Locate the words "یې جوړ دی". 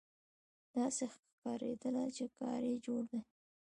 2.69-3.19